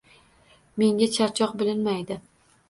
Menga 0.81 1.09
charchoq 1.17 1.55
bilinmaydi 1.61 2.19